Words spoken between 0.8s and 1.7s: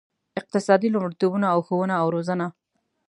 لومړیتوبونه او